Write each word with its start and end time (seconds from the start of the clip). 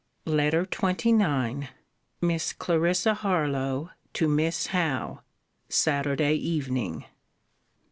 LETTER 0.25 0.65
XXIX 0.65 1.67
MISS 2.21 2.53
CLARISSA 2.53 3.13
HARLOWE, 3.21 3.91
TO 4.13 4.27
MISS 4.27 4.67
HOWE. 4.73 5.21
SATURDAY 5.69 6.33
EVENING. 6.37 7.05